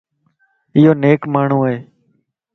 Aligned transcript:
ايو 0.75 0.91
نيڪ 1.03 1.21
ماڻھو 1.33 1.59
ائي. 1.65 1.77